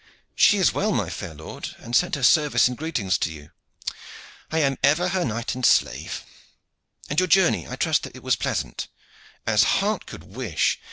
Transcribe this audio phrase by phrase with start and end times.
[0.33, 3.51] "She was well, my fair lord, and sent her service and greetings to you."
[4.51, 6.23] "I am ever her knight and slave.
[7.07, 8.87] And your journey, I trust that it was pleasant?"
[9.45, 10.79] "As heart could wish.